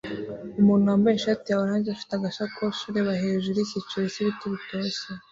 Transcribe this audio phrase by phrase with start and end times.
[0.59, 5.07] Umuntu wambaye ishati ya orange afite agasakoshi ureba hejuru yicyiciro cyibiti bitoshye